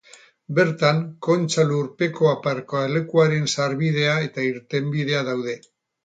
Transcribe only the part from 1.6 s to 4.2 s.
lurpeko aparkalekuaren sarbidea